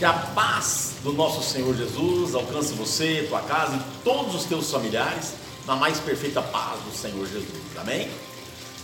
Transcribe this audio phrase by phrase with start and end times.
[0.00, 4.70] Que a paz do nosso Senhor Jesus alcance você, tua casa e todos os teus
[4.70, 5.34] familiares
[5.66, 7.76] na mais perfeita paz do Senhor Jesus.
[7.78, 8.10] Amém?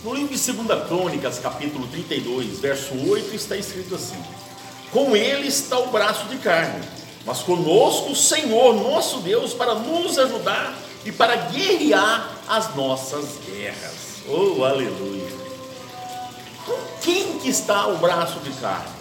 [0.03, 4.23] No livro de 2 Crônicas, capítulo 32, verso 8, está escrito assim:
[4.91, 6.87] Com ele está o braço de carne,
[7.25, 14.21] mas conosco o Senhor nosso Deus para nos ajudar e para guerrear as nossas guerras.
[14.27, 15.31] Oh, aleluia!
[16.63, 18.96] Com quem que está o braço de carne?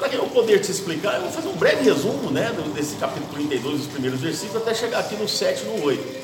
[0.00, 3.82] Para eu poder te explicar, eu vou fazer um breve resumo né, desse capítulo 32,
[3.82, 6.16] os primeiros versículos, até chegar aqui no 7 e no 8.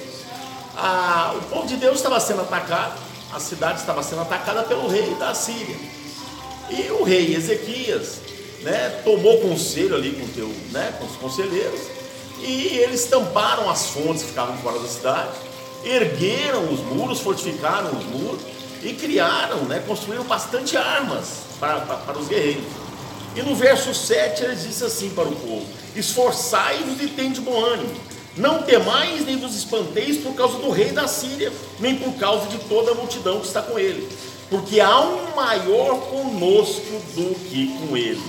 [0.74, 2.98] Ah, o povo de Deus estava sendo atacado,
[3.34, 5.76] a cidade estava sendo atacada pelo rei da Síria.
[6.70, 8.20] E o rei Ezequias
[8.62, 11.80] né, tomou conselho ali com, teu, né, com os conselheiros
[12.40, 15.36] e eles tamparam as fontes que ficavam fora da cidade,
[15.84, 18.40] ergueram os muros, fortificaram os muros
[18.82, 22.85] e criaram, né, construíram bastante armas para, para, para os guerreiros.
[23.36, 27.94] E no verso 7 ele disse assim para o povo: Esforçai-vos e tende bom ânimo,
[28.34, 32.58] não temais nem vos espanteis por causa do rei da Síria, nem por causa de
[32.60, 34.08] toda a multidão que está com ele,
[34.48, 38.22] porque há um maior conosco do que com ele.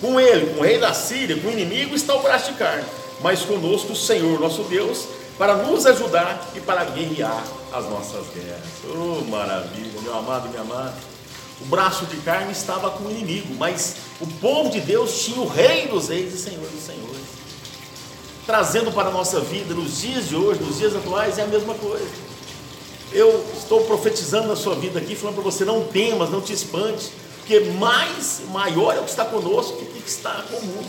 [0.00, 2.84] Com ele, com o rei da Síria, com o inimigo, está o braço de carne,
[3.20, 8.62] mas conosco o Senhor nosso Deus, para nos ajudar e para guerrear as nossas guerras.
[8.88, 10.94] Oh, maravilha, meu amado, minha amada.
[11.60, 15.48] O braço de carne estava com o inimigo, mas o povo de Deus tinha o
[15.48, 17.18] Rei dos Reis e Senhor dos Senhores.
[18.46, 21.74] Trazendo para a nossa vida, nos dias de hoje, nos dias atuais, é a mesma
[21.74, 22.08] coisa.
[23.12, 27.10] Eu estou profetizando na sua vida aqui, falando para você: não temas, não te espante,
[27.38, 30.88] porque mais, maior é o que está conosco do que está com o mundo.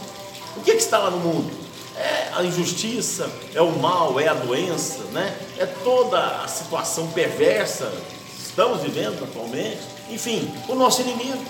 [0.58, 1.52] O que, é que está lá no mundo?
[1.97, 5.38] É a injustiça, é o mal, é a doença, né?
[5.58, 11.43] é toda a situação perversa que estamos vivendo atualmente enfim, o nosso inimigo.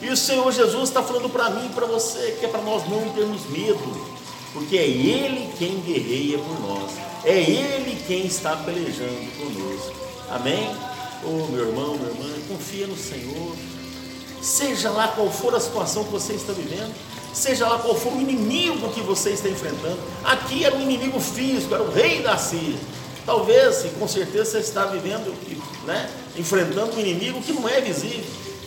[0.00, 2.88] E o Senhor Jesus está falando para mim e para você que é para nós
[2.88, 4.06] não termos medo,
[4.52, 6.92] porque é Ele quem guerreia por nós,
[7.24, 9.94] é Ele quem está pelejando conosco.
[10.30, 10.74] Amém?
[11.24, 13.56] Oh, meu irmão, minha irmã, confia no Senhor.
[14.42, 16.94] Seja lá qual for a situação que você está vivendo,
[17.32, 19.98] seja lá qual for o inimigo que você está enfrentando.
[20.22, 22.78] Aqui era um inimigo físico, era o rei da Síria.
[23.26, 25.34] Talvez, e com certeza, você está vivendo,
[25.86, 28.24] né, enfrentando um inimigo que não é visível.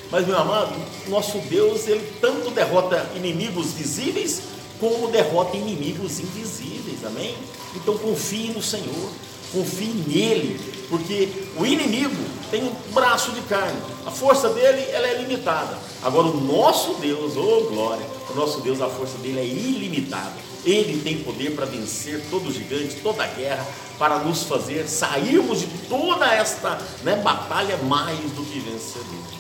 [0.10, 0.74] Mas, meu amado,
[1.08, 4.42] nosso Deus, ele tanto derrota inimigos visíveis,
[4.80, 7.36] como derrota inimigos invisíveis, amém?
[7.76, 9.10] Então confie no Senhor,
[9.52, 10.60] confie nele,
[10.90, 12.16] porque o inimigo
[12.50, 15.78] tem um braço de carne, a força dele ela é limitada.
[16.02, 20.36] Agora, o nosso Deus, oh glória, o nosso Deus, a força dele é ilimitada.
[20.68, 23.66] Ele tem poder para vencer todo gigante, toda guerra,
[23.98, 29.38] para nos fazer sairmos de toda esta né, batalha mais do que vencedores.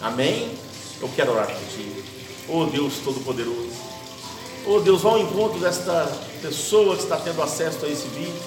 [0.00, 0.58] Amém?
[1.02, 2.02] Eu quero orar contigo.
[2.48, 3.68] Oh Deus Todo-Poderoso.
[4.66, 6.10] Oh Deus, ao encontro desta
[6.40, 8.42] pessoa que está tendo acesso a esse vídeo.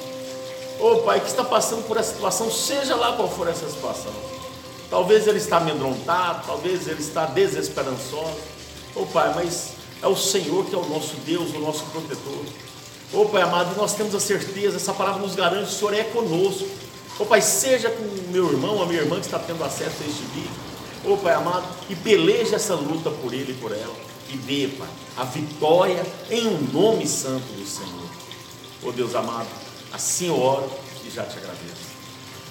[0.80, 4.14] Oh Pai, que está passando por essa situação, seja lá qual for essa situação.
[4.90, 8.38] Talvez ele está amedrontado, talvez ele está desesperançoso.
[8.96, 12.46] Oh Pai, mas é o Senhor que é o nosso Deus, o nosso protetor.
[13.14, 16.68] Ô Pai amado, nós temos a certeza, essa palavra nos garante, o Senhor é conosco.
[17.18, 20.06] Ô Pai, seja com o meu irmão, a minha irmã que está tendo acesso a
[20.06, 20.52] este vídeo.
[21.06, 23.96] Ô Pai amado, e peleja essa luta por ele e por ela.
[24.30, 28.08] E dê, Pai, a vitória em um nome santo do Senhor.
[28.84, 29.48] Ô Deus amado,
[29.94, 30.70] assim eu oro
[31.06, 31.88] e já te agradeço.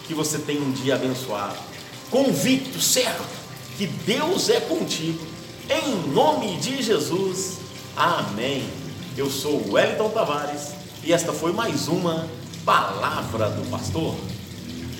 [0.06, 1.58] Que você tenha um dia abençoado,
[2.10, 3.24] convicto, certo,
[3.76, 5.35] que Deus é contigo
[5.70, 7.58] em nome de Jesus.
[7.96, 8.68] Amém.
[9.16, 10.72] Eu sou Wellington Tavares
[11.02, 12.28] e esta foi mais uma
[12.64, 14.14] Palavra do Pastor.